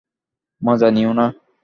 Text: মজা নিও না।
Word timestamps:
মজা 0.61 0.89
নিও 0.95 1.11
না। 1.19 1.25